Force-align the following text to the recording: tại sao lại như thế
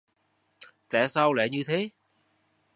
tại 0.89 1.09
sao 1.09 1.33
lại 1.33 1.49
như 1.49 1.63
thế 1.67 1.89